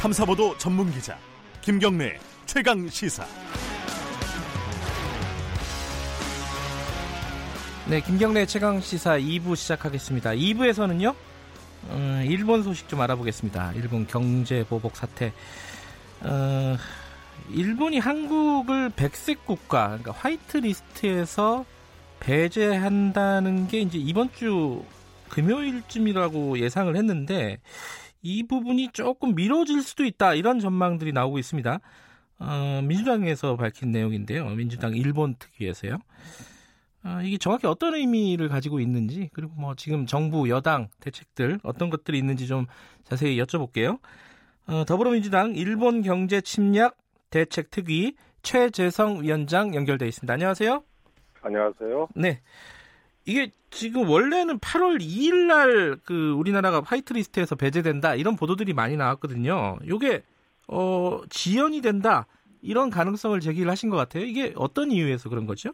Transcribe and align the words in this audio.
탐사보도 0.00 0.58
전문 0.58 0.92
기자 0.92 1.18
김경래 1.62 2.18
최강 2.44 2.88
시사. 2.88 3.26
네, 7.88 8.00
김경래 8.00 8.46
최강 8.46 8.80
시사 8.80 9.18
2부 9.18 9.56
시작하겠습니다. 9.56 10.30
2부에서는요, 10.30 11.14
음, 11.90 12.24
일본 12.26 12.62
소식 12.62 12.88
좀 12.88 13.00
알아보겠습니다. 13.00 13.72
일본 13.72 14.06
경제 14.06 14.64
보복 14.64 14.96
사태. 14.96 15.32
어, 16.20 16.76
일본이 17.50 17.98
한국을 17.98 18.90
백색 18.90 19.44
국가, 19.46 19.86
그러니까 19.88 20.12
화이트 20.12 20.58
리스트에서 20.58 21.64
배제한다는 22.20 23.66
게 23.66 23.80
이제 23.80 23.98
이번 23.98 24.32
주 24.32 24.84
금요일쯤이라고 25.30 26.58
예상을 26.60 26.94
했는데 26.94 27.58
이 28.22 28.42
부분이 28.42 28.90
조금 28.92 29.34
미뤄질 29.34 29.82
수도 29.82 30.04
있다 30.04 30.34
이런 30.34 30.58
전망들이 30.58 31.12
나오고 31.12 31.38
있습니다. 31.38 31.80
어, 32.38 32.80
민주당에서 32.82 33.56
밝힌 33.56 33.92
내용인데요. 33.92 34.48
민주당 34.50 34.94
일본 34.94 35.36
특위에서요. 35.36 35.98
어, 37.04 37.20
이게 37.22 37.38
정확히 37.38 37.66
어떤 37.66 37.94
의미를 37.94 38.48
가지고 38.48 38.80
있는지 38.80 39.30
그리고 39.32 39.52
뭐 39.56 39.74
지금 39.76 40.06
정부 40.06 40.48
여당 40.48 40.88
대책들 41.00 41.60
어떤 41.62 41.88
것들이 41.88 42.18
있는지 42.18 42.46
좀 42.46 42.66
자세히 43.04 43.40
여쭤볼게요. 43.40 44.00
어, 44.66 44.84
더불어민주당 44.84 45.54
일본 45.54 46.02
경제 46.02 46.40
침략 46.40 46.96
대책 47.30 47.70
특위 47.70 48.14
최재성 48.42 49.22
위원장 49.22 49.74
연결돼 49.74 50.06
있습니다. 50.08 50.32
안녕하세요. 50.32 50.82
안녕하세요. 51.42 52.08
네. 52.16 52.40
이게 53.26 53.50
지금 53.70 54.08
원래는 54.08 54.58
8월 54.60 55.00
2일 55.00 55.46
날 55.46 55.98
그 56.04 56.32
우리나라가 56.32 56.80
화이트리스트에서 56.84 57.56
배제된다 57.56 58.14
이런 58.14 58.36
보도들이 58.36 58.72
많이 58.72 58.96
나왔거든요. 58.96 59.78
이게 59.84 60.22
어 60.68 61.20
지연이 61.28 61.80
된다 61.80 62.26
이런 62.62 62.90
가능성을 62.90 63.38
제기를 63.40 63.70
하신 63.70 63.90
것 63.90 63.96
같아요. 63.96 64.24
이게 64.24 64.52
어떤 64.56 64.90
이유에서 64.90 65.28
그런 65.28 65.46
거죠? 65.46 65.70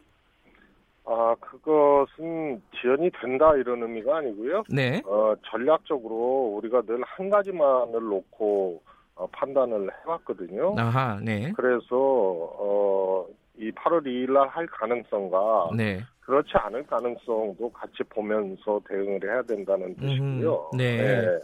아 1.05 1.35
그것은 1.39 2.61
지연이 2.81 3.11
된다 3.21 3.55
이런 3.55 3.81
의미가 3.83 4.17
아니고요. 4.17 4.63
네. 4.69 5.01
어 5.05 5.33
전략적으로 5.51 6.55
우리가 6.57 6.81
늘 6.87 7.03
한 7.05 7.29
가지만을 7.29 7.99
놓고 8.01 8.81
어, 9.15 9.27
판단을 9.27 9.89
해왔거든요. 10.05 10.73
아하, 10.77 11.19
네. 11.21 11.51
그래서 11.55 11.85
어, 11.91 13.27
이 13.59 13.69
8월 13.71 14.03
2일 14.07 14.31
날 14.31 14.47
할 14.49 14.65
가능성과 14.65 15.69
네. 15.75 16.01
그렇지 16.25 16.49
않을 16.53 16.83
가능성도 16.87 17.69
같이 17.71 18.03
보면서 18.09 18.79
대응을 18.87 19.19
해야 19.23 19.41
된다는 19.43 19.95
뜻이고요. 19.95 20.69
음흠, 20.73 20.77
네. 20.77 21.39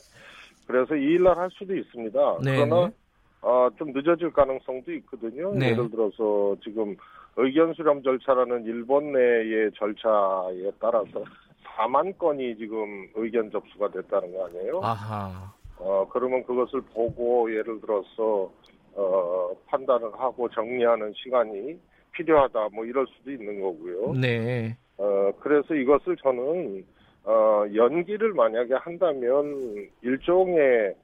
그래서 0.67 0.94
2일 0.94 1.23
날 1.23 1.38
할 1.38 1.49
수도 1.52 1.75
있습니다. 1.75 2.38
네, 2.44 2.55
그러나 2.55 2.88
네. 2.88 2.94
어, 3.41 3.69
좀 3.77 3.91
늦어질 3.94 4.31
가능성도 4.31 4.91
있거든요. 4.94 5.53
네. 5.53 5.71
예를 5.71 5.89
들어서 5.89 6.55
지금 6.63 6.95
의견 7.38 7.73
수렴 7.73 8.02
절차라는 8.03 8.66
일본 8.66 9.11
내의 9.13 9.71
절차에 9.75 10.71
따라서 10.80 11.23
4만 11.77 12.17
건이 12.17 12.58
지금 12.58 13.08
의견 13.16 13.49
접수가 13.52 13.89
됐다는 13.91 14.33
거 14.33 14.45
아니에요? 14.47 14.81
아하. 14.83 15.53
어, 15.77 16.08
그러면 16.11 16.43
그것을 16.45 16.81
보고 16.93 17.49
예를 17.53 17.80
들어서 17.80 18.52
어, 18.95 19.52
판단을 19.67 20.11
하고 20.19 20.49
정리하는 20.49 21.14
시간이 21.16 21.80
필요하다 22.19 22.69
뭐 22.73 22.85
이럴 22.85 23.07
수도 23.07 23.31
있는 23.31 23.61
거고요. 23.61 24.13
네. 24.13 24.75
어, 24.97 25.31
그래서 25.39 25.73
이것을 25.73 26.17
저는 26.17 26.85
어, 27.23 27.63
연기를 27.73 28.33
만약에 28.33 28.73
한다면 28.75 29.87
일종의 30.01 30.95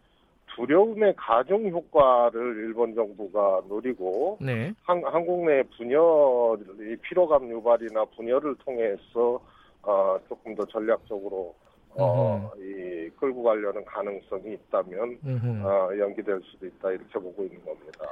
두려움의 0.56 1.16
가중 1.18 1.70
효과를 1.70 2.56
일본 2.58 2.96
정부가 2.96 3.62
노리고 3.68 4.38
네. 4.42 4.74
한, 4.84 5.04
한국 5.06 5.46
내 5.46 5.64
분열이 5.78 6.98
피로감 7.02 7.50
유발이나 7.50 8.06
분열을 8.16 8.56
통해서 8.56 9.40
어, 9.84 10.18
조금 10.28 10.56
더 10.56 10.66
전략적으로 10.66 11.54
어, 11.98 12.52
이 12.58 13.10
끌고 13.18 13.44
가려는 13.44 13.84
가능성이 13.86 14.54
있다면 14.54 15.18
음흠. 15.26 15.66
어, 15.66 15.98
연기될 15.98 16.42
수도 16.44 16.66
있다 16.66 16.92
이렇게 16.92 17.20
보고 17.20 17.44
있는 17.44 17.64
겁니다. 17.64 18.06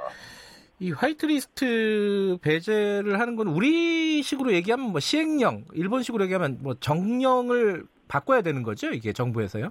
이 0.80 0.90
화이트리스트 0.90 2.38
배제를 2.42 3.20
하는 3.20 3.36
건 3.36 3.48
우리식으로 3.48 4.52
얘기하면 4.52 4.90
뭐 4.90 5.00
시행령, 5.00 5.64
일본식으로 5.72 6.24
얘기하면 6.24 6.58
뭐 6.60 6.74
정령을 6.74 7.84
바꿔야 8.08 8.42
되는 8.42 8.62
거죠, 8.62 8.90
이게 8.90 9.12
정부에서요? 9.12 9.70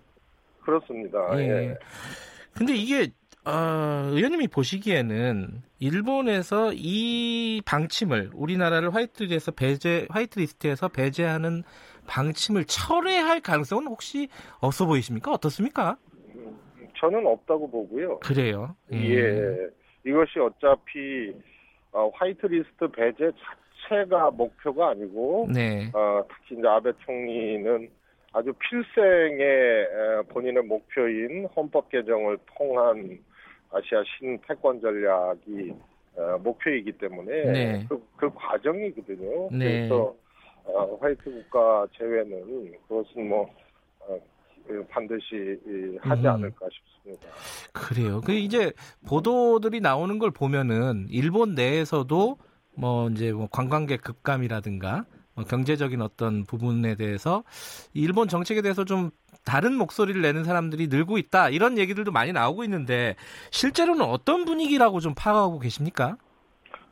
그렇습니다. 0.62 1.20
예. 1.40 1.48
예. 1.48 1.78
근데 2.54 2.74
이게 2.76 3.10
어, 3.46 4.08
의원님이 4.12 4.48
보시기에는 4.48 5.62
일본에서 5.80 6.72
이 6.74 7.62
방침을 7.66 8.32
우리나라를 8.34 8.96
화이트리스트에서 8.96 9.52
배제 9.52 10.08
화이트리스트에서 10.10 10.88
배제하는 10.88 11.64
방침을 12.08 12.66
철회할 12.66 13.42
가능성은 13.42 13.88
혹시 13.88 14.30
없어 14.60 14.86
보이십니까? 14.86 15.32
어떻습니까? 15.32 15.98
저는 16.98 17.28
없다고 17.28 17.70
보고요. 17.70 18.20
그래요. 18.20 18.76
예. 18.94 19.42
이것이 20.06 20.40
어차피 20.40 21.34
어, 21.92 22.10
화이트리스트 22.14 22.88
배제 22.90 23.32
자체가 23.90 24.32
목표가 24.32 24.90
아니고 24.90 25.48
네. 25.54 25.90
어, 25.94 26.24
특히 26.28 26.58
이제 26.58 26.68
아베 26.68 26.92
총리는 27.06 27.90
아주 28.34 28.52
필생의 28.54 29.42
에, 29.42 30.22
본인의 30.30 30.64
목표인 30.64 31.46
헌법 31.56 31.90
개정을 31.90 32.38
통한 32.58 33.20
아시아 33.72 34.04
신패권 34.18 34.82
전략이 34.82 35.74
어, 36.16 36.38
목표이기 36.40 36.94
때문에 36.94 37.52
네. 37.52 37.86
그, 37.90 38.04
그 38.18 38.30
과정이거든요. 38.34 39.50
네. 39.52 39.88
그래서 39.88 40.16
어, 40.66 40.98
화이트 41.00 41.24
국가 41.24 41.86
제외는 41.98 42.74
그것은 42.88 43.30
뭐 43.30 43.50
반드시 44.90 45.60
이, 45.66 45.98
하지 46.02 46.22
음. 46.22 46.28
않을까 46.28 46.68
싶습니다. 46.72 47.28
그래요. 47.74 48.22
그 48.22 48.34
이제 48.34 48.72
보도들이 49.08 49.82
나오는 49.82 50.20
걸 50.20 50.32
보면은 50.32 51.08
일본 51.10 51.56
내에서도 51.56 52.38
뭐 52.76 53.10
이제 53.10 53.32
뭐 53.32 53.48
관광객 53.52 54.02
급감이라든가 54.02 55.06
뭐 55.36 55.46
경제적인 55.46 56.02
어떤 56.02 56.44
부분에 56.44 56.96
대해서 56.96 57.44
일본 57.94 58.28
정책에 58.28 58.62
대해서 58.62 58.86
좀 58.86 59.12
다른 59.46 59.74
목소리를 59.76 60.22
내는 60.22 60.44
사람들이 60.44 60.88
늘고 60.88 61.18
있다 61.18 61.50
이런 61.50 61.78
얘기들도 61.78 62.12
많이 62.12 62.32
나오고 62.32 62.64
있는데 62.64 63.16
실제로는 63.52 64.04
어떤 64.04 64.46
분위기라고 64.46 65.00
좀 65.00 65.14
파악하고 65.18 65.60
계십니까? 65.60 66.18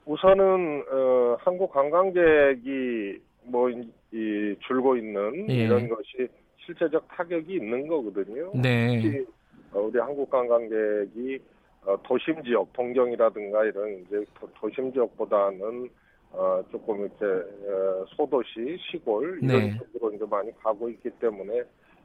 우선은 0.06 0.84
어, 0.92 1.38
한국 1.40 1.72
관광객이 1.72 3.20
뭐 3.46 3.70
이 4.14 4.56
줄고 4.68 4.98
있는 4.98 5.50
예. 5.50 5.66
이런 5.66 5.88
것이 5.88 6.28
실제적 6.66 7.08
타격이 7.08 7.54
있는 7.54 7.88
거거든요. 7.88 8.52
네. 8.56 9.02
특히 9.02 9.26
어, 9.74 9.80
우리 9.80 10.00
한국 10.00 10.30
관광객이 10.30 11.40
어, 11.86 11.98
도심 12.04 12.44
지역, 12.44 12.72
동경이라든가 12.74 13.66
이런 13.66 14.02
이제 14.02 14.24
도- 14.40 14.50
도심 14.56 14.94
지역보다는 14.94 15.90
어, 16.34 16.64
조금 16.72 17.02
이렇게 17.02 17.26
어, 17.26 18.06
소도시, 18.16 18.78
시골 18.80 19.40
이런 19.44 19.70
네. 19.70 19.78
쪽으로 19.78 20.14
이제 20.14 20.26
많이 20.30 20.52
가고 20.60 20.90
있기 20.90 21.10
때문에 21.20 21.64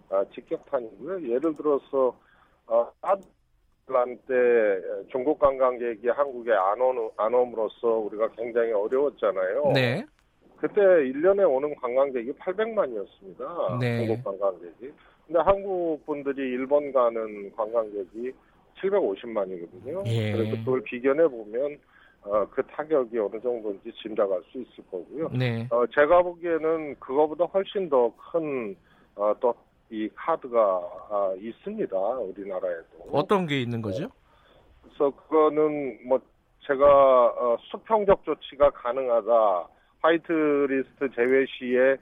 아, 0.09 0.25
직격탄이고요. 0.35 1.29
예를 1.29 1.55
들어서 1.55 2.17
어, 2.67 2.91
아란 3.03 4.17
때 4.27 4.35
중국 5.11 5.39
관광객이 5.39 6.09
한국에 6.09 6.53
안, 6.53 6.81
오는, 6.81 7.11
안 7.17 7.35
옴으로써 7.35 7.89
우리가 7.89 8.31
굉장히 8.31 8.73
어려웠잖아요. 8.73 9.73
네. 9.75 10.05
그때 10.57 10.81
1년에 10.81 11.49
오는 11.51 11.75
관광객이 11.77 12.33
800만이었습니다. 12.33 13.79
네. 13.81 14.07
중국 14.07 14.25
관광객이. 14.25 14.93
근데 15.27 15.41
한국 15.41 16.05
분들이 16.07 16.43
일본 16.43 16.93
가는 16.93 17.53
관광객이 17.57 18.33
750만이거든요. 18.81 20.07
예. 20.07 20.33
그래서 20.33 20.57
그걸 20.59 20.83
비견해 20.83 21.27
보면 21.29 21.79
어, 22.23 22.47
그 22.51 22.63
타격이 22.65 23.19
어느 23.19 23.41
정도인지 23.41 23.93
짐작할 24.03 24.43
수 24.51 24.59
있을 24.61 24.85
거고요. 24.91 25.31
네. 25.33 25.67
어, 25.71 25.87
제가 25.95 26.23
보기에는 26.23 26.97
그거보다 26.99 27.45
훨씬 27.45 27.89
더 27.89 28.13
큰 28.33 28.77
어, 29.17 29.35
또이 29.41 30.09
카드가 30.15 30.61
아, 31.11 31.35
있습니다. 31.41 31.97
우리나라에도. 31.97 33.09
어떤 33.13 33.47
게 33.47 33.61
있는 33.61 33.81
거죠? 33.81 34.09
그래서 34.83 35.11
그거는 35.11 35.99
뭐 36.07 36.21
제가 36.67 36.85
어, 37.29 37.57
수평적 37.71 38.25
조치가 38.25 38.71
가능하다. 38.71 39.69
화이트리스트 40.07 41.11
제외 41.15 41.45
시에 41.47 41.97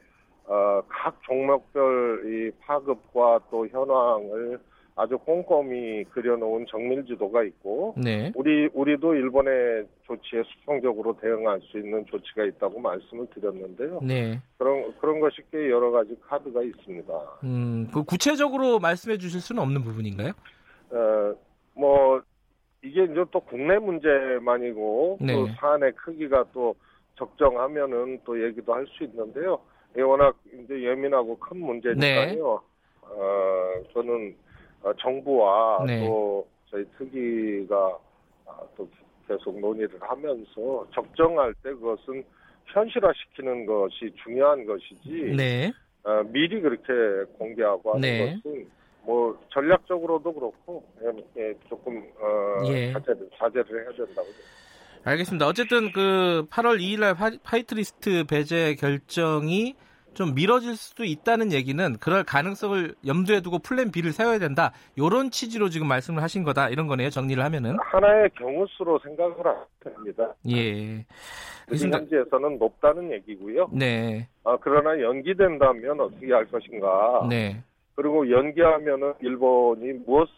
어, 0.46 0.82
각 0.88 1.18
종목별 1.22 2.22
이 2.26 2.50
파급과 2.60 3.40
또 3.50 3.66
현황을 3.66 4.58
아주 4.96 5.18
꼼꼼히 5.18 6.04
그려놓은 6.10 6.66
정밀 6.68 7.04
지도가 7.04 7.42
있고 7.44 7.94
네. 7.96 8.30
우리 8.36 8.68
우리도 8.72 9.14
일본의 9.14 9.86
조치에 10.06 10.42
수평적으로 10.44 11.16
대응할 11.20 11.60
수 11.62 11.78
있는 11.78 12.04
조치가 12.06 12.44
있다고 12.44 12.78
말씀을 12.78 13.26
드렸는데요. 13.34 14.00
네. 14.02 14.40
그런 14.58 14.94
그런 15.00 15.18
것이 15.18 15.38
꽤 15.50 15.68
여러 15.70 15.90
가지 15.90 16.16
카드가 16.28 16.62
있습니다. 16.62 17.12
음, 17.42 17.88
그 17.92 18.04
구체적으로 18.04 18.78
말씀해 18.78 19.18
주실 19.18 19.40
수는 19.40 19.62
없는 19.62 19.82
부분인가요? 19.82 20.32
어, 20.90 21.34
뭐 21.74 22.22
이게 22.84 23.04
이제 23.04 23.24
또 23.32 23.40
국내 23.40 23.78
문제만이고 23.78 25.18
네. 25.22 25.32
또 25.32 25.48
사안의 25.58 25.92
크기가 25.92 26.44
또 26.52 26.76
적정하면은 27.16 28.20
또 28.24 28.42
얘기도 28.42 28.74
할 28.74 28.86
수 28.86 29.04
있는데요. 29.04 29.60
이게 29.92 30.02
워낙 30.02 30.36
이제 30.52 30.82
예민하고 30.82 31.38
큰 31.38 31.58
문제니까요. 31.58 32.60
어, 33.02 33.82
저는 33.92 34.36
어, 34.82 34.92
정부와 34.94 35.84
네. 35.86 36.00
또 36.00 36.46
저희 36.70 36.84
특위가 36.98 37.98
아, 38.46 38.60
또 38.76 38.88
계속 39.28 39.58
논의를 39.58 39.98
하면서 40.00 40.86
적정할 40.92 41.54
때 41.62 41.70
그것은 41.72 42.24
현실화시키는 42.66 43.66
것이 43.66 44.12
중요한 44.22 44.66
것이지 44.66 45.34
네. 45.36 45.72
어, 46.02 46.22
미리 46.24 46.60
그렇게 46.60 47.30
공개하고 47.38 47.94
하는 47.94 48.00
네. 48.00 48.34
것은 48.42 48.68
뭐 49.02 49.38
전략적으로도 49.50 50.32
그렇고 50.32 50.82
예, 51.02 51.12
예, 51.40 51.54
조금 51.68 51.98
어, 52.18 52.64
예. 52.68 52.92
자제를, 52.92 53.30
자제를 53.36 53.82
해야 53.82 53.92
된다고 53.92 54.28
알겠습니다. 55.04 55.46
어쨌든 55.46 55.92
그 55.92 56.46
8월 56.50 56.80
2일 56.80 57.00
날 57.00 57.14
화- 57.14 57.30
화이트리스트 57.42 58.24
배제 58.24 58.74
결정이 58.76 59.74
좀 60.14 60.34
미뤄질 60.34 60.76
수도 60.76 61.04
있다는 61.04 61.52
얘기는 61.52 61.96
그럴 61.98 62.22
가능성을 62.22 62.94
염두에 63.06 63.40
두고 63.40 63.58
플랜 63.58 63.90
B를 63.90 64.12
세워야 64.12 64.38
된다. 64.38 64.72
요런 64.96 65.30
취지로 65.32 65.68
지금 65.68 65.88
말씀을 65.88 66.22
하신 66.22 66.44
거다. 66.44 66.68
이런 66.68 66.86
거네요. 66.86 67.10
정리를 67.10 67.42
하면은. 67.42 67.76
하나의 67.80 68.30
경우수로 68.38 69.00
생각을 69.00 69.34
됩니다. 69.80 70.32
예. 70.48 71.04
지금. 71.76 71.92
현지에서는 71.92 72.58
높다는 72.58 73.10
얘기고요. 73.12 73.68
네. 73.72 74.28
아, 74.44 74.56
그러나 74.60 74.98
연기된다면 75.02 76.00
어떻게 76.00 76.32
할 76.32 76.44
것인가? 76.46 77.26
네. 77.28 77.62
그리고 77.96 78.30
연기하면은 78.30 79.14
일본이 79.20 79.92
무엇을 80.06 80.30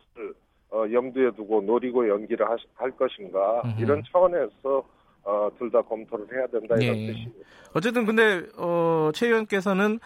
어, 0.71 0.85
염두에 0.93 1.31
두고 1.33 1.63
노리고 1.63 2.09
연기를 2.09 2.49
하, 2.49 2.57
할 2.75 2.91
것인가? 2.93 3.63
음흠. 3.65 3.81
이런 3.81 4.03
차원에서 4.11 4.85
어, 5.25 5.49
둘 5.59 5.71
다 5.71 5.83
검토를 5.83 6.27
해야 6.33 6.47
된다 6.47 6.77
이런 6.81 6.97
네. 6.97 7.07
뜻입니다. 7.09 7.49
어쨌든 7.75 8.05
근데 8.07 8.43
어, 8.59 9.11
최 9.15 9.27
의원께서는 9.27 9.99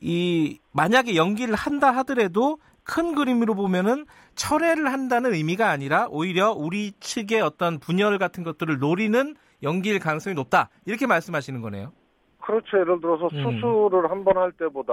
이 0.00 0.58
만약에 0.72 1.16
연기를 1.16 1.54
한다 1.54 1.90
하더라도 1.98 2.58
큰 2.84 3.14
그림으로 3.14 3.54
보면은 3.54 4.06
철회를 4.34 4.92
한다는 4.92 5.34
의미가 5.34 5.68
아니라 5.70 6.06
오히려 6.10 6.52
우리 6.52 6.92
측의 7.00 7.40
어떤 7.40 7.78
분열 7.78 8.18
같은 8.18 8.42
것들을 8.42 8.78
노리는 8.78 9.34
연기일 9.62 9.98
가능성이 9.98 10.34
높다 10.34 10.70
이렇게 10.86 11.06
말씀하시는 11.06 11.60
거네요. 11.60 11.92
그렇죠. 12.40 12.78
예를 12.78 13.00
들어서 13.00 13.28
음. 13.32 13.42
수술을 13.60 14.10
한 14.10 14.24
번 14.24 14.38
할 14.38 14.50
때보다 14.52 14.92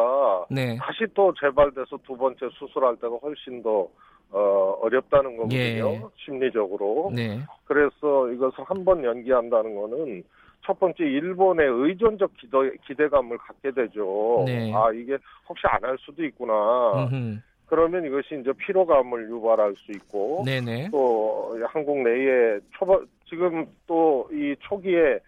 네. 0.50 0.78
다시 0.82 1.06
또 1.14 1.34
재발돼서 1.40 1.98
두 2.06 2.18
번째 2.18 2.50
수술할 2.60 2.98
때가 2.98 3.16
훨씬 3.22 3.64
더 3.64 3.88
어, 4.32 4.78
어렵다는 4.82 5.38
거거든요. 5.38 5.56
예. 5.58 6.02
심리적으로. 6.18 7.12
네. 7.16 7.40
그래서 7.66 8.30
이것을 8.32 8.64
한 8.66 8.84
번 8.86 9.04
연기한다는 9.04 9.76
거는 9.76 10.24
첫 10.66 10.80
번째 10.80 11.04
일본의 11.04 11.68
의존적 11.70 12.34
기대, 12.38 12.58
기대감을 12.86 13.38
갖게 13.38 13.72
되죠. 13.72 14.44
네. 14.46 14.72
아 14.74 14.92
이게 14.92 15.18
혹시 15.48 15.64
안 15.68 15.84
할 15.84 15.98
수도 16.00 16.24
있구나. 16.26 17.08
음흠. 17.10 17.38
그러면 17.68 18.06
이것이 18.06 18.40
이제 18.42 18.52
피로감을 18.54 19.30
유발할 19.30 19.76
수 19.76 19.92
있고 19.92 20.44
네네. 20.46 20.90
또 20.92 21.58
한국 21.68 22.00
내에 22.02 22.60
초반 22.78 23.06
지금 23.30 23.66
또 23.88 24.28
이 24.32 24.56
초기에 24.60 25.20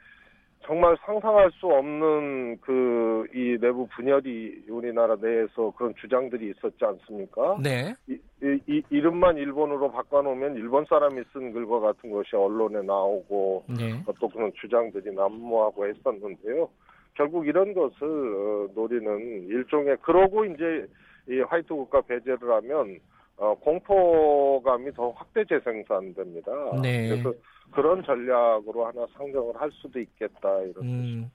정말 0.69 0.95
상상할 1.03 1.49
수 1.59 1.65
없는 1.65 2.57
그 2.61 3.09
이 3.33 3.57
내부 3.59 3.87
분열이 3.95 4.65
우리나라 4.69 5.15
내에서 5.19 5.71
그런 5.77 5.93
주장들이 5.95 6.51
있었지 6.51 6.77
않습니까? 6.85 7.57
네. 7.61 7.93
이, 8.07 8.13
이- 8.41 8.59
이 8.67 8.81
이 8.91 8.99
름만 9.01 9.35
일본으로 9.37 9.91
바꿔놓으면 9.91 10.55
일본 10.55 10.85
사람이 10.85 11.21
쓴 11.33 11.51
글과 11.51 11.79
같은 11.79 12.11
것이 12.11 12.35
언론에 12.35 12.81
나오고 12.81 13.65
네. 13.77 14.01
또 14.19 14.29
그런 14.29 14.51
주장들이 14.61 15.13
난무하고 15.13 15.87
했었는데요. 15.87 16.69
결국 17.15 17.45
이런 17.47 17.73
것을 17.73 18.03
어, 18.07 18.67
노리는 18.73 19.47
일종의 19.49 19.97
그러고 20.01 20.45
이제 20.45 20.85
이 21.29 21.39
화이트 21.41 21.67
국가 21.67 22.01
배제를 22.01 22.39
하면 22.51 22.97
어, 23.37 23.53
공포감이 23.55 24.91
더 24.93 25.09
확대 25.11 25.43
재생산됩니다. 25.45 26.51
네. 26.81 27.09
그래서 27.09 27.33
그런 27.71 28.03
전략으로 28.03 28.85
하나 28.87 29.05
상정을 29.17 29.59
할 29.59 29.69
수도 29.73 29.99
있겠다 29.99 30.59
이런. 30.61 30.85
음. 30.85 31.31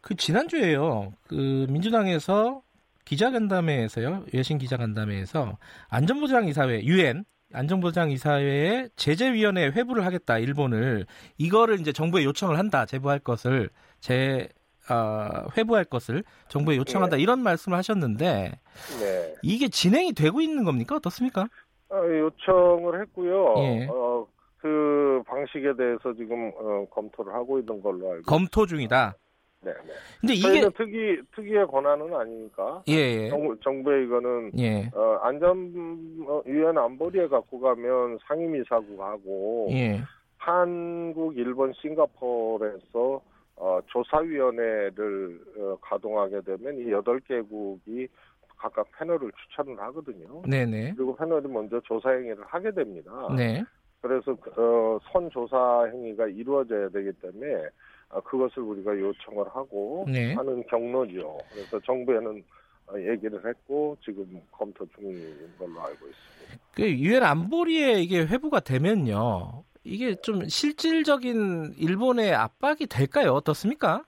그 0.00 0.14
지난주에요. 0.14 1.12
그 1.28 1.66
민주당에서 1.70 2.62
기자간담회에서요. 3.04 4.24
외신 4.32 4.58
기자간담회에서 4.58 5.58
안전보장 5.88 6.48
이사회 6.48 6.82
유엔 6.84 7.24
안전보장 7.52 8.10
이사회에 8.10 8.88
제재위원회 8.96 9.66
회부를 9.66 10.04
하겠다 10.04 10.38
일본을 10.38 11.06
이거를 11.38 11.80
이제 11.80 11.92
정부에 11.92 12.24
요청을 12.24 12.58
한다 12.58 12.84
제보할 12.84 13.18
것을 13.20 13.70
제 14.00 14.48
아, 14.88 15.46
회부할 15.56 15.84
것을 15.84 16.24
정부에 16.48 16.76
요청한다 16.76 17.16
이런 17.16 17.40
말씀을 17.40 17.78
하셨는데 17.78 18.60
네. 19.00 19.34
이게 19.42 19.68
진행이 19.68 20.12
되고 20.12 20.40
있는 20.40 20.64
겁니까 20.64 20.96
어떻습니까? 20.96 21.48
어, 21.88 21.96
요청을 21.96 23.00
했고요. 23.02 23.54
예. 23.58 23.86
어, 23.90 24.26
그 24.64 25.22
방식에 25.26 25.76
대해서 25.76 26.14
지금 26.14 26.50
어, 26.56 26.86
검토를 26.90 27.34
하고 27.34 27.58
있는 27.58 27.82
걸로 27.82 28.12
알고. 28.12 28.22
검토 28.22 28.64
중이다. 28.64 29.14
네, 29.60 29.72
네. 29.72 29.92
근데 30.22 30.34
이게 30.34 30.70
특위 30.70 31.20
특위의 31.36 31.66
권한은 31.66 32.14
아니니까. 32.14 32.82
예, 32.88 32.94
예. 32.94 33.28
정부, 33.28 33.60
정부의 33.60 34.06
이거는 34.06 34.52
예. 34.58 34.90
어, 34.94 35.18
안전 35.20 36.24
어, 36.26 36.42
유엔 36.46 36.78
안보리에 36.78 37.28
갖고 37.28 37.60
가면 37.60 38.18
상임이사국 38.26 38.98
하고 39.02 39.68
예. 39.72 40.00
한국, 40.38 41.36
일본, 41.36 41.74
싱가포르에서 41.74 43.20
어, 43.56 43.80
조사위원회를 43.88 45.40
어, 45.58 45.76
가동하게 45.82 46.40
되면 46.40 46.78
이 46.78 46.90
여덟 46.90 47.20
개국이 47.20 48.08
각각 48.56 48.86
패널을 48.98 49.30
추천을 49.42 49.78
하거든요. 49.78 50.40
네네. 50.48 50.94
그리고 50.96 51.14
패널이 51.14 51.48
먼저 51.48 51.78
조사 51.80 52.12
행위를 52.12 52.44
하게 52.46 52.70
됩니다. 52.70 53.12
네. 53.36 53.62
그래서 54.04 54.34
그, 54.34 54.50
어, 54.60 55.00
선 55.10 55.30
조사 55.30 55.86
행위가 55.90 56.26
이루어져야 56.26 56.90
되기 56.90 57.10
때문에 57.22 57.68
어, 58.10 58.20
그것을 58.20 58.62
우리가 58.62 58.92
요청을 58.98 59.46
하고 59.48 60.04
네. 60.06 60.34
하는 60.34 60.62
경로죠. 60.66 61.38
그래서 61.50 61.80
정부에는 61.80 62.44
어, 62.88 62.98
얘기를 62.98 63.42
했고 63.42 63.96
지금 64.04 64.42
검토 64.52 64.86
중인 64.94 65.34
걸로 65.58 65.80
알고 65.80 66.06
있습니다. 66.06 66.64
그 66.72 66.86
유엔 66.98 67.22
안보리에 67.22 68.02
이게 68.02 68.26
회부가 68.26 68.60
되면요. 68.60 69.64
이게 69.84 70.16
좀 70.16 70.46
실질적인 70.48 71.76
일본의 71.78 72.34
압박이 72.34 72.86
될까요? 72.90 73.32
어떻습니까? 73.32 74.04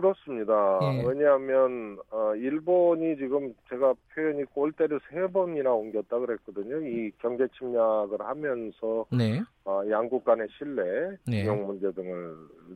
그렇습니다. 0.00 0.78
예. 0.82 1.04
왜냐하면 1.06 1.98
어, 2.10 2.34
일본이 2.34 3.16
지금 3.16 3.54
제가 3.68 3.94
표현이 4.14 4.44
골대를 4.44 4.98
세 5.10 5.26
번이나 5.26 5.72
옮겼다 5.72 6.18
그랬거든요. 6.18 6.78
이 6.78 7.10
경제 7.18 7.46
침략을 7.58 8.20
하면서 8.20 9.04
네. 9.12 9.42
어, 9.66 9.82
양국 9.90 10.24
간의 10.24 10.48
신뢰, 10.56 11.16
네. 11.26 11.42
비용 11.42 11.66
문제 11.66 11.92
등을 11.92 12.34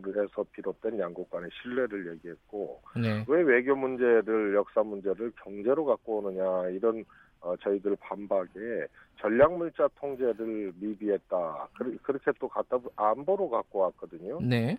해서 0.09 0.45
비롯된 0.52 0.99
양국 0.99 1.31
간의 1.31 1.49
신뢰를 1.62 2.12
얘기했고 2.12 2.83
네. 2.97 3.25
왜 3.26 3.43
외교 3.43 3.75
문제를 3.75 4.54
역사 4.54 4.83
문제를 4.83 5.33
경제로 5.43 5.87
갖고 5.87 6.19
오느냐 6.19 6.69
이런 6.69 7.04
어, 7.40 7.57
저희들 7.57 7.97
반박에 8.00 8.87
전략물자 9.21 9.88
통제를 9.99 10.73
미비했다. 10.78 11.69
그, 11.78 11.97
그렇게 12.02 12.33
또 12.38 12.49
갖다 12.49 12.78
안보로 12.97 13.49
갖고 13.49 13.81
왔거든요. 13.81 14.40
네. 14.43 14.76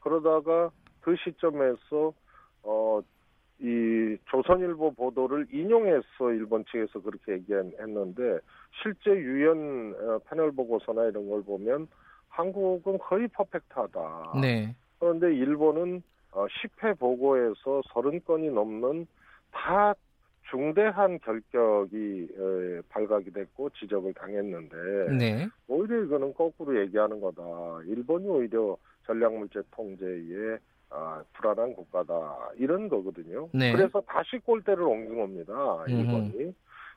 그러다가 0.00 0.70
그 1.04 1.14
시점에서 1.16 2.14
어, 2.62 3.00
이 3.60 4.16
조선일보 4.30 4.92
보도를 4.94 5.46
인용해서 5.52 6.32
일본 6.32 6.64
측에서 6.64 7.00
그렇게 7.00 7.32
얘기했는데 7.32 8.38
실제 8.82 9.10
유엔 9.10 9.94
어, 10.00 10.18
패널 10.28 10.50
보고서나 10.50 11.04
이런 11.04 11.28
걸 11.28 11.42
보면 11.42 11.86
한국은 12.28 12.98
거의 12.98 13.28
퍼펙트하다. 13.28 14.40
네. 14.40 14.74
그런데 14.98 15.34
일본은 15.34 16.02
어, 16.32 16.46
10회 16.46 16.98
보고에서 16.98 17.82
30건이 17.90 18.52
넘는 18.52 19.06
다 19.52 19.94
중대한 20.50 21.18
결격이 21.20 22.28
에, 22.34 22.80
발각이 22.88 23.30
됐고 23.30 23.70
지적을 23.70 24.14
당했는데 24.14 24.76
네. 25.18 25.48
오히려 25.68 26.02
이거는 26.02 26.32
거꾸로 26.32 26.80
얘기하는 26.80 27.20
거다. 27.20 27.42
일본이 27.86 28.26
오히려 28.26 28.76
전략물질 29.06 29.62
통제에 29.70 30.58
아, 30.96 31.22
불안한 31.32 31.74
국가다 31.74 32.50
이런 32.56 32.88
거거든요. 32.88 33.48
네. 33.52 33.72
그래서 33.72 34.00
다시 34.02 34.38
골대를 34.38 34.84
옮긴 34.84 35.16
겁니다. 35.16 35.84
일본이 35.88 36.54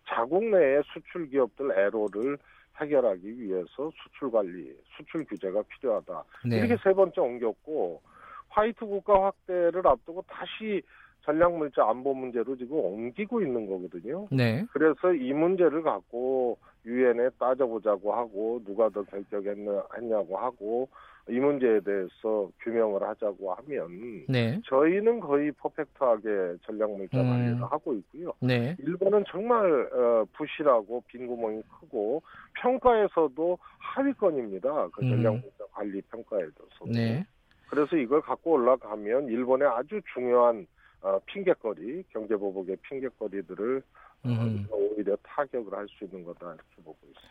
자국 0.08 0.46
내의 0.46 0.84
수출 0.94 1.28
기업들 1.28 1.72
애로를 1.72 2.38
해결하기 2.80 3.40
위해서 3.40 3.92
수출 4.04 4.30
관리, 4.32 4.72
수출 4.96 5.26
규제가 5.26 5.64
필요하다. 5.64 6.24
네. 6.46 6.58
이렇게 6.60 6.78
세 6.84 6.94
번째 6.94 7.22
옮겼고 7.22 8.02
화이트 8.50 8.86
국가 8.86 9.26
확대를 9.26 9.86
앞두고 9.88 10.24
다시 10.28 10.84
전략물자 11.28 11.86
안보 11.90 12.14
문제로 12.14 12.56
지금 12.56 12.78
옮기고 12.78 13.42
있는 13.42 13.68
거거든요. 13.68 14.28
네. 14.32 14.66
그래서 14.72 15.14
이 15.14 15.34
문제를 15.34 15.84
갖고 15.84 16.58
유엔에 16.86 17.32
따져보자고 17.38 18.14
하고 18.14 18.62
누가 18.66 18.88
더 18.90 19.04
결격했냐고 19.04 20.38
하고 20.38 20.88
이 21.30 21.38
문제에 21.38 21.82
대해서 21.82 22.50
규명을 22.62 23.04
하자고 23.04 23.54
하면 23.56 24.26
네. 24.30 24.62
저희는 24.64 25.20
거의 25.20 25.52
퍼펙트하게 25.52 26.56
전략물자 26.62 27.20
음. 27.20 27.30
관리를 27.30 27.64
하고 27.64 27.94
있고요. 27.96 28.32
네. 28.40 28.78
일본은 28.80 29.26
정말 29.28 29.90
어, 29.92 30.26
부실하고 30.32 31.04
빈구멍이 31.08 31.62
크고 31.64 32.24
평가에서도 32.62 33.58
하위권입니다. 33.80 34.88
그 34.94 35.04
음. 35.04 35.10
전략물자 35.10 35.66
관리 35.74 36.02
평가에서. 36.04 36.54
네. 36.86 37.26
그래서 37.70 37.98
이걸 37.98 38.22
갖고 38.22 38.52
올라가면 38.52 39.28
일본의 39.28 39.68
아주 39.68 40.00
중요한 40.14 40.66
어, 41.02 41.20
핑계거리, 41.26 42.04
경제보복의 42.12 42.78
핑계거리들을 42.82 43.84
어, 44.24 44.30
음. 44.30 44.66
오히려 44.72 45.16
타격을 45.24 45.74
할 45.78 45.88
수 45.90 46.06
있는 46.06 46.24
거다 46.26 46.48
이렇게 46.48 46.76
보고 46.84 46.98
있습니다. 47.04 47.30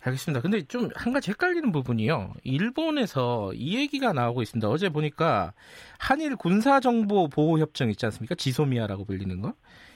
알겠습니다. 0.00 0.40
근데 0.42 0.62
좀 0.66 0.90
한 0.94 1.12
가지 1.12 1.30
헷갈리는 1.30 1.72
부분이요. 1.72 2.34
일본에서 2.44 3.52
이 3.54 3.76
얘기가 3.78 4.12
나오고 4.12 4.42
있습니다. 4.42 4.68
어제 4.68 4.88
보니까 4.88 5.52
한일 5.98 6.36
군사정보 6.36 7.28
보호 7.28 7.58
협정 7.58 7.90
있지 7.90 8.04
않습니까? 8.06 8.34
지소미아라고 8.34 9.04
불리는 9.04 9.40
거. 9.40 9.54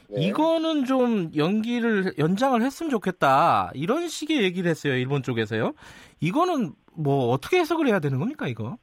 네. 0.09 0.27
이거는 0.27 0.85
좀 0.87 1.31
연기를 1.37 2.15
연장을 2.19 2.61
했으면 2.63 2.91
좋겠다. 2.91 3.71
이런 3.75 4.09
식의 4.09 4.43
얘기를 4.43 4.69
했어요. 4.71 4.95
일본 4.95 5.23
쪽에서요. 5.23 5.75
이거는 6.21 6.73
뭐 6.95 7.29
어떻게 7.31 7.59
해석을 7.59 7.87
해야 7.87 8.01
되는 8.01 8.19
겁니까, 8.19 8.49
이거? 8.49 8.77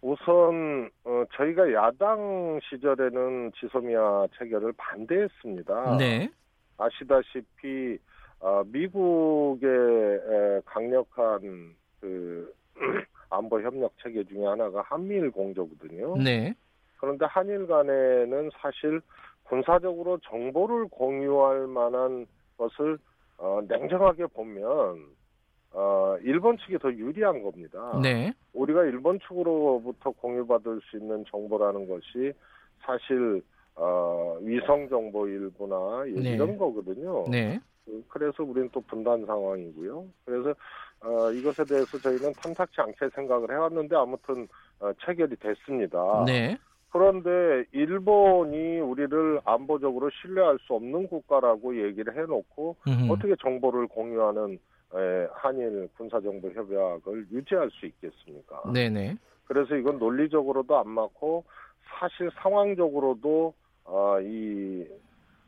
우선 0.00 0.90
어, 1.04 1.24
저희가 1.34 1.72
야당 1.72 2.60
시절에는 2.62 3.52
지소미아 3.58 4.28
체결을 4.38 4.72
반대했습니다. 4.76 5.96
네. 5.98 6.30
아시다시피 6.76 7.98
어, 8.40 8.62
미국의 8.66 9.68
에, 9.68 10.60
강력한 10.64 11.74
그 12.00 12.54
안보 13.30 13.60
협력 13.60 13.92
체계 14.00 14.22
중에 14.24 14.46
하나가 14.46 14.82
한미일 14.82 15.30
공조거든요. 15.30 16.16
네. 16.18 16.54
그런데 16.98 17.26
한일 17.26 17.66
간에는 17.66 18.50
사실 18.60 19.00
군사적으로 19.44 20.18
정보를 20.18 20.86
공유할 20.88 21.66
만한 21.66 22.26
것을 22.56 22.98
어, 23.38 23.60
냉정하게 23.68 24.26
보면 24.26 25.17
어, 25.72 26.16
일본 26.22 26.56
측이 26.58 26.78
더 26.78 26.92
유리한 26.92 27.42
겁니다. 27.42 27.98
네. 28.02 28.32
우리가 28.52 28.84
일본 28.84 29.18
측으로부터 29.20 30.10
공유받을 30.10 30.80
수 30.82 30.96
있는 30.96 31.24
정보라는 31.30 31.88
것이 31.88 32.32
사실 32.80 33.42
어, 33.74 34.38
위성 34.40 34.88
정보 34.88 35.28
일부나 35.28 36.04
네. 36.04 36.34
이런 36.34 36.56
거거든요. 36.56 37.24
네. 37.30 37.60
그래서 38.08 38.42
우리는 38.42 38.68
또 38.72 38.80
분단 38.82 39.24
상황이고요. 39.24 40.04
그래서 40.24 40.54
어, 41.00 41.30
이것에 41.30 41.64
대해서 41.64 41.98
저희는 41.98 42.32
탐탁치 42.34 42.80
않게 42.80 43.10
생각을 43.14 43.50
해왔는데 43.50 43.96
아무튼 43.96 44.48
어, 44.80 44.90
체결이 45.04 45.36
됐습니다. 45.36 46.24
네. 46.26 46.58
그런데 46.90 47.64
일본이 47.72 48.80
우리를 48.80 49.40
안보적으로 49.44 50.10
신뢰할 50.10 50.58
수 50.60 50.74
없는 50.74 51.06
국가라고 51.08 51.76
얘기를 51.86 52.14
해놓고 52.16 52.76
음흠. 52.86 53.12
어떻게 53.12 53.36
정보를 53.36 53.86
공유하는 53.88 54.54
에, 54.54 54.58
한일 55.32 55.88
군사정보 55.96 56.50
협약을 56.50 57.26
유지할 57.30 57.70
수 57.70 57.86
있겠습니까? 57.86 58.62
네네. 58.72 59.16
그래서 59.44 59.76
이건 59.76 59.98
논리적으로도 59.98 60.78
안 60.78 60.88
맞고 60.88 61.44
사실 61.98 62.30
상황적으로도 62.42 63.54
어, 63.84 64.20
이, 64.20 64.86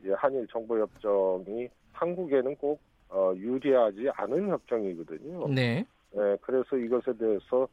이 0.03 0.09
한일 0.09 0.47
정보 0.47 0.79
협정이 0.79 1.69
한국에는 1.93 2.55
꼭 2.55 2.79
어, 3.09 3.33
유리하지 3.35 4.09
않은 4.15 4.49
협정이거든요. 4.49 5.47
네. 5.49 5.85
예, 6.15 6.37
그래서 6.41 6.77
이것에 6.77 7.17
대해서 7.17 7.67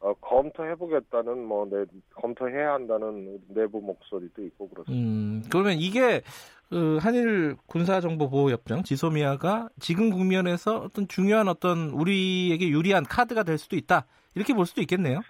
어, 0.00 0.12
검토해보겠다는 0.20 1.44
뭐 1.44 1.66
내, 1.66 1.84
검토해야 2.14 2.74
한다는 2.74 3.40
내부 3.48 3.80
목소리도 3.80 4.42
있고 4.44 4.68
그렇습니다. 4.68 4.92
음, 4.92 5.42
그러면 5.50 5.74
이게 5.78 6.22
그 6.70 6.98
한일 7.00 7.56
군사정보보호협정 7.66 8.82
지소미아가 8.82 9.68
지금 9.78 10.10
국면에서 10.10 10.78
어떤 10.78 11.06
중요한 11.08 11.48
어떤 11.48 11.90
우리에게 11.90 12.68
유리한 12.68 13.04
카드가 13.04 13.42
될 13.42 13.58
수도 13.58 13.76
있다 13.76 14.06
이렇게 14.34 14.54
볼 14.54 14.66
수도 14.66 14.80
있겠네요. 14.80 15.20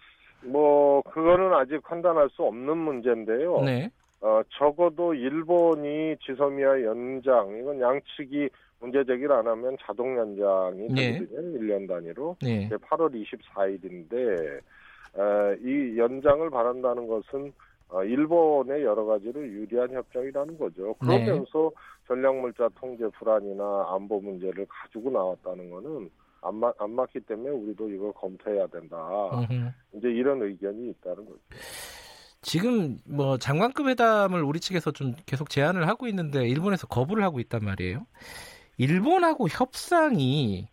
뭐 0.43 1.03
그거는 1.03 1.53
아직 1.55 1.83
판단할 1.83 2.29
수 2.31 2.43
없는 2.43 2.76
문제인데요. 2.76 3.62
네, 3.62 3.91
어, 4.21 4.43
적어도 4.59 5.14
일본이 5.14 6.17
지소미아 6.25 6.83
연장 6.83 7.57
이건 7.59 7.81
양측이 7.81 8.49
문제 8.81 9.03
제기를 9.05 9.33
안 9.33 9.47
하면 9.47 9.76
자동 9.83 10.17
연장이 10.17 10.88
네. 10.93 11.19
되거든요. 11.19 11.59
1년 11.59 11.88
단위로. 11.88 12.37
네, 12.43 12.64
이제 12.64 12.76
8월 12.76 13.12
24일인데 13.12 14.61
이 15.62 15.99
연장을 15.99 16.49
바란다는 16.50 17.07
것은 17.07 17.47
어, 17.47 17.53
일본의 18.05 18.83
여러 18.83 19.05
가지로 19.05 19.41
유리한 19.41 19.93
협정이라는 19.93 20.59
거죠. 20.59 20.97
네. 21.07 21.25
그러면서 21.25 21.71
전략물자 22.07 22.69
통제 22.81 23.09
불안이나 23.19 23.87
안보 23.88 24.21
문제를 24.21 24.67
가지고 24.69 25.11
나왔다는 25.11 25.71
거는 25.71 26.11
안, 26.43 26.57
맞, 26.57 26.75
안 26.79 26.91
맞기 26.91 27.21
때문에 27.21 27.50
우리도 27.50 27.88
이걸 27.88 28.12
검토해야 28.12 28.67
된다. 28.67 28.97
음흠. 29.33 29.71
이제 29.95 30.09
이런 30.09 30.43
의견이 30.43 30.91
있다는 30.91 31.25
거죠. 31.25 31.38
지금 32.43 32.99
뭐 33.07 33.38
장관급 33.38 33.87
회담을 33.88 34.43
우리 34.43 34.61
측에서 34.61 34.91
좀 34.91 35.14
계속 35.25 35.49
제안을 35.49 35.88
하고 35.88 36.07
있는데 36.09 36.47
일본에서 36.47 36.87
거부를 36.87 37.25
하고 37.25 37.41
있단 37.41 37.64
말이에요. 37.64 38.07
일본하고 38.76 39.49
협상이 39.49 40.69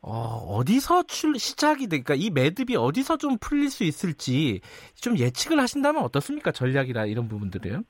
어, 0.00 0.62
디서 0.64 1.04
출, 1.04 1.38
시작이 1.38 1.88
될까? 1.88 2.14
이 2.14 2.30
매듭이 2.30 2.76
어디서 2.76 3.16
좀 3.16 3.36
풀릴 3.38 3.70
수 3.70 3.84
있을지 3.84 4.60
좀 4.94 5.18
예측을 5.18 5.58
하신다면 5.58 6.02
어떻습니까? 6.02 6.52
전략이라 6.52 7.06
이런 7.06 7.28
부분들은. 7.28 7.84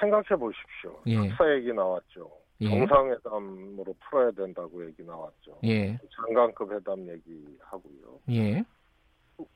생각해 0.00 0.28
보십시오. 0.38 0.98
예. 1.06 1.28
특사 1.28 1.52
얘기 1.54 1.72
나왔죠. 1.72 2.30
예. 2.62 2.68
정상회담으로 2.68 3.94
풀어야 4.00 4.30
된다고 4.32 4.84
얘기 4.86 5.02
나왔죠. 5.02 5.58
예, 5.64 5.98
장관급 6.14 6.72
회담 6.72 7.00
얘기하고요. 7.00 8.20
예, 8.30 8.62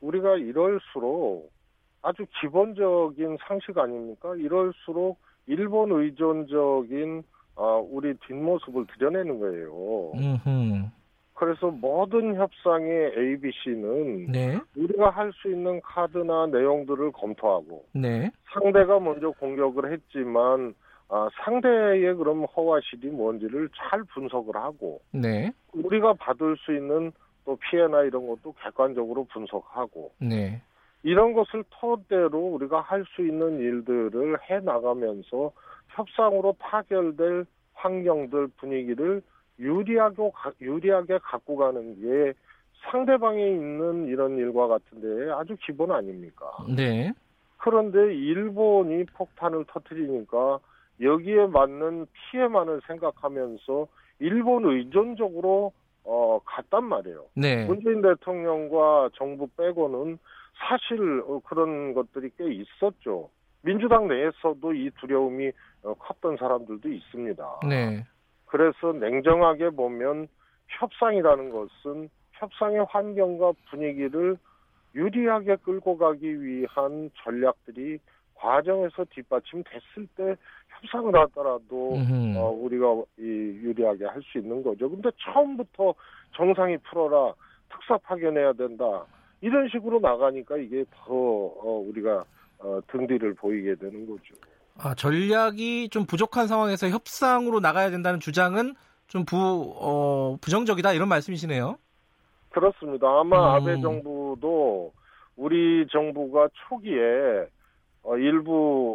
우리가 0.00 0.36
이럴수록 0.36 1.52
아주 2.00 2.24
기본적인 2.40 3.38
상식 3.46 3.76
아닙니까? 3.76 4.34
이럴수록 4.36 5.18
일본 5.46 5.92
의존적인 5.92 7.22
어, 7.56 7.86
우리 7.90 8.14
뒷모습을 8.26 8.86
드러내는 8.86 9.38
거예요. 9.38 10.12
음, 10.14 10.90
그래서 11.34 11.70
모든 11.70 12.36
협상의 12.36 13.12
ABC는 13.16 14.26
네, 14.26 14.60
우리가 14.76 15.10
할 15.10 15.32
수 15.34 15.50
있는 15.50 15.80
카드나 15.80 16.46
내용들을 16.46 17.10
검토하고 17.12 17.86
네, 17.92 18.30
상대가 18.52 19.00
먼저 19.00 19.30
공격을 19.32 19.92
했지만 19.92 20.74
아, 21.08 21.28
상대의 21.42 22.14
그럼 22.14 22.44
허와실이 22.44 23.08
뭔지를 23.08 23.68
잘 23.76 24.04
분석을 24.14 24.54
하고 24.54 25.00
네, 25.10 25.52
우리가 25.72 26.14
받을 26.14 26.56
수 26.58 26.72
있는 26.72 27.12
또 27.44 27.56
피해나 27.56 28.02
이런 28.02 28.26
것도 28.28 28.54
객관적으로 28.62 29.24
분석하고 29.24 30.12
네, 30.20 30.62
이런 31.02 31.32
것을 31.32 31.64
토대로 31.68 32.38
우리가 32.38 32.80
할 32.80 33.04
수 33.16 33.22
있는 33.22 33.58
일들을 33.58 34.38
해 34.48 34.60
나가면서 34.60 35.50
협상으로 35.88 36.56
타결될 36.60 37.44
환경들 37.74 38.48
분위기를 38.56 39.20
유리하고 39.58 40.30
가- 40.32 40.52
유리하게 40.60 41.18
갖고 41.22 41.56
가는 41.56 42.00
게 42.00 42.32
상대방에 42.90 43.46
있는 43.48 44.06
이런 44.06 44.36
일과 44.36 44.66
같은데 44.66 45.30
아주 45.32 45.56
기본 45.64 45.90
아닙니까? 45.90 46.50
네, 46.76 47.12
그런데 47.58 48.14
일본이 48.14 49.04
폭탄을 49.04 49.64
터뜨리니까 49.68 50.58
여기에 51.00 51.46
맞는 51.46 52.06
피해만을 52.12 52.82
생각하면서 52.86 53.86
일본 54.20 54.64
의존적으로 54.66 55.72
어 56.04 56.38
갔단 56.44 56.84
말이에요. 56.84 57.24
네, 57.34 57.64
문재인 57.64 58.02
대통령과 58.02 59.10
정부 59.14 59.48
빼고는 59.56 60.18
사실 60.56 61.22
어, 61.26 61.40
그런 61.46 61.94
것들이 61.94 62.30
꽤 62.36 62.52
있었죠. 62.52 63.30
민주당 63.62 64.08
내에서도 64.08 64.74
이 64.74 64.90
두려움이 65.00 65.50
어, 65.84 65.94
컸던 65.94 66.36
사람들도 66.36 66.88
있습니다. 66.88 67.60
네, 67.68 68.04
그래서 68.54 68.92
냉정하게 68.92 69.70
보면 69.70 70.28
협상이라는 70.68 71.50
것은 71.50 72.08
협상의 72.34 72.86
환경과 72.88 73.52
분위기를 73.68 74.36
유리하게 74.94 75.56
끌고 75.56 75.98
가기 75.98 76.40
위한 76.40 77.10
전략들이 77.16 77.98
과정에서 78.36 79.06
뒷받침됐을 79.10 80.06
때 80.14 80.36
협상을 80.68 81.12
하더라도 81.22 81.96
음흠. 81.96 82.38
어, 82.38 82.50
우리가 82.50 83.02
이 83.18 83.22
유리하게 83.22 84.04
할 84.04 84.22
수 84.22 84.38
있는 84.38 84.62
거죠. 84.62 84.88
근데 84.88 85.10
처음부터 85.18 85.92
정상이 86.36 86.76
풀어라, 86.78 87.34
특사 87.68 87.98
파견해야 87.98 88.52
된다. 88.52 89.04
이런 89.40 89.68
식으로 89.68 89.98
나가니까 89.98 90.58
이게 90.58 90.84
더 90.92 91.12
어, 91.12 91.84
우리가 91.88 92.22
어, 92.60 92.80
등 92.86 93.04
뒤를 93.08 93.34
보이게 93.34 93.74
되는 93.74 94.06
거죠. 94.06 94.32
아, 94.76 94.94
전략이 94.94 95.88
좀 95.90 96.04
부족한 96.04 96.48
상황에서 96.48 96.88
협상으로 96.88 97.60
나가야 97.60 97.90
된다는 97.90 98.20
주장은 98.20 98.74
좀 99.06 99.24
부, 99.24 99.74
어, 99.78 100.36
부정적이다 100.40 100.92
이런 100.92 101.08
말씀이시네요. 101.08 101.76
그렇습니다. 102.50 103.06
아마 103.08 103.58
음. 103.58 103.62
아베 103.62 103.80
정부도 103.80 104.92
우리 105.36 105.86
정부가 105.90 106.48
초기에 106.68 107.48
어, 108.02 108.16
일부 108.16 108.52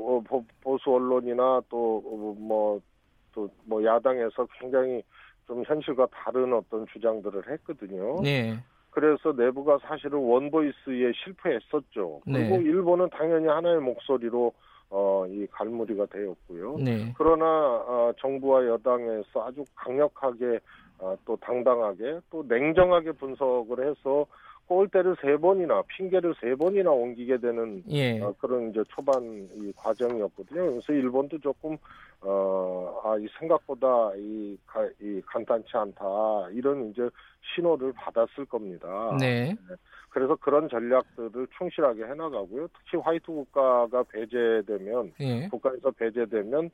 어, 0.08 0.28
보, 0.28 0.46
보수 0.62 0.92
언론이나 0.92 1.62
또뭐또 1.70 3.50
뭐 3.66 3.84
야당에서 3.84 4.48
굉장히 4.60 5.02
좀 5.48 5.64
현실과 5.66 6.08
다른 6.12 6.54
어떤 6.54 6.86
주장들을 6.88 7.52
했거든요. 7.52 8.22
네. 8.22 8.58
그래서 8.92 9.32
내부가 9.32 9.78
사실은 9.80 10.20
원보이스에 10.20 11.12
실패했었죠. 11.24 12.22
그리고 12.24 12.58
네. 12.58 12.64
일본은 12.64 13.10
당연히 13.10 13.48
하나의 13.48 13.80
목소리로 13.80 14.54
어, 14.90 15.26
이 15.28 15.46
갈무리가 15.52 16.08
되었고요. 16.08 16.78
네. 16.78 17.14
그러나 17.18 17.46
어, 17.46 18.14
정부와 18.20 18.66
여당에서 18.66 19.46
아주 19.46 19.64
강력하게 19.76 20.60
어, 21.00 21.16
또 21.26 21.36
당당하게 21.38 22.20
또 22.30 22.44
냉정하게 22.48 23.14
분석을 23.14 23.88
해서 23.88 24.26
꼴대를 24.70 25.16
세 25.20 25.36
번이나 25.36 25.82
핑계를 25.88 26.36
세 26.40 26.54
번이나 26.54 26.92
옮기게 26.92 27.40
되는 27.40 27.84
예. 27.90 28.22
어, 28.22 28.34
그런 28.40 28.70
이제 28.70 28.84
초반 28.90 29.50
이 29.56 29.74
과정이었거든요. 29.76 30.70
그래서 30.70 30.94
일본도 30.94 31.40
조금 31.40 31.76
어, 32.22 33.02
아, 33.04 33.18
이 33.18 33.28
생각보다 33.40 34.12
이, 34.16 34.56
가, 34.68 34.88
이 35.02 35.22
간단치 35.26 35.72
않다 35.74 36.06
이런 36.52 36.92
이제 36.92 37.10
신호를 37.56 37.94
받았을 37.94 38.46
겁니다. 38.46 39.18
네. 39.20 39.56
그래서 40.12 40.36
그런 40.36 40.70
전략들을 40.70 41.48
충실하게 41.58 42.04
해나가고요. 42.04 42.68
특히 42.68 42.98
화이트 42.98 43.26
국가가 43.26 44.04
배제되면 44.04 45.14
예. 45.20 45.48
국가에서 45.48 45.90
배제되면 45.92 46.70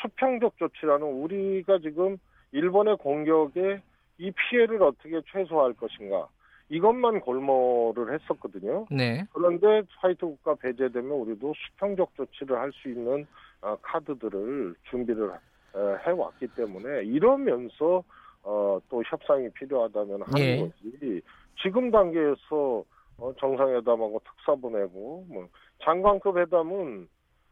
수평적 0.00 0.56
조치라는 0.56 1.06
우리가 1.06 1.78
지금 1.80 2.16
일본의 2.52 2.96
공격에 2.96 3.82
이 4.16 4.30
피해를 4.30 4.82
어떻게 4.82 5.20
최소화할 5.30 5.74
것인가 5.74 6.26
이것만 6.70 7.20
골몰을 7.20 8.14
했었거든요. 8.14 8.86
네. 8.90 9.26
그런데 9.32 9.82
화이트 9.98 10.24
국가 10.24 10.54
배제되면 10.54 11.10
우리도 11.10 11.52
수평적 11.54 12.14
조치를 12.16 12.56
할 12.58 12.72
수 12.72 12.88
있는 12.88 13.26
어, 13.60 13.76
카드들을 13.82 14.74
준비를 14.90 15.30
어, 15.30 15.96
해왔기 16.06 16.48
때문에 16.48 17.04
이러면서 17.04 18.02
어, 18.42 18.78
또 18.90 19.02
협상이 19.06 19.48
필요하다면 19.50 20.22
하는 20.22 20.38
예. 20.38 20.58
거지. 20.58 21.22
지금 21.62 21.90
단계에서 21.90 22.84
어, 23.18 23.32
정상회담하고 23.38 24.20
특사 24.24 24.54
보내고 24.54 25.24
뭐 25.28 25.48
장관급 25.82 26.36
회담은 26.36 27.08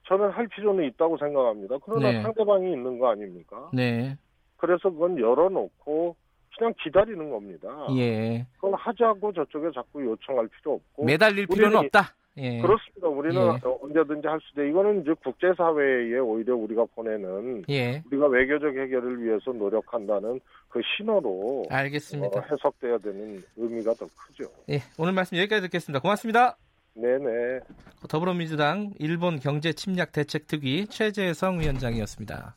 저는 0.06 0.30
할 0.30 0.48
필요는 0.48 0.84
있다고 0.84 1.16
생각합니다. 1.16 1.76
그러나 1.84 2.12
네. 2.12 2.22
상대방이 2.22 2.72
있는 2.72 2.98
거 2.98 3.08
아닙니까? 3.10 3.70
네. 3.72 4.16
그래서 4.56 4.90
그건 4.90 5.18
열어놓고 5.18 6.16
그냥 6.58 6.72
기다리는 6.82 7.30
겁니다. 7.30 7.68
예. 7.96 8.46
그걸 8.56 8.74
하자고 8.74 9.32
저쪽에 9.32 9.70
자꾸 9.74 10.04
요청할 10.04 10.48
필요 10.48 10.74
없고 10.74 11.04
매달릴 11.04 11.46
필요는 11.46 11.76
없다. 11.78 12.14
예. 12.38 12.60
그렇습니다. 12.62 13.08
우리는 13.08 13.36
예. 13.36 13.68
어, 13.68 13.78
언제든지 13.82 14.26
할 14.26 14.40
수 14.40 14.52
있다. 14.52 14.62
이거는 14.62 15.02
이제 15.02 15.12
국제사회에 15.22 16.18
오히려 16.18 16.56
우리가 16.56 16.86
보내는 16.94 17.64
예. 17.68 18.02
우리가 18.06 18.26
외교적 18.26 18.68
해결을 18.68 19.22
위해서 19.22 19.52
노력한다는 19.52 20.40
그 20.68 20.80
신호로 20.96 21.64
알겠습니다. 21.68 22.38
어, 22.38 22.42
해석돼야 22.50 22.98
되는 22.98 23.42
의미가 23.56 23.92
더 23.94 24.06
크죠. 24.06 24.50
예. 24.70 24.80
오늘 24.98 25.12
말씀 25.12 25.36
여기까지 25.36 25.62
듣겠습니다. 25.62 26.00
고맙습니다. 26.00 26.56
네네. 26.94 27.60
더불어민주당 28.08 28.92
일본 28.98 29.38
경제 29.38 29.72
침략 29.72 30.12
대책 30.12 30.46
특위 30.46 30.86
최재성 30.86 31.60
위원장이었습니다. 31.60 32.54